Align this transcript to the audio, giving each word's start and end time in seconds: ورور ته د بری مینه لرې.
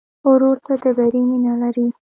ورور 0.29 0.57
ته 0.65 0.73
د 0.83 0.85
بری 0.97 1.21
مینه 1.29 1.53
لرې. 1.61 1.87